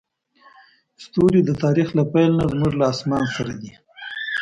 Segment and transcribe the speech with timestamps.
[1.03, 3.71] ستوري د تاریخ له پیل نه زموږ له اسمان سره دي.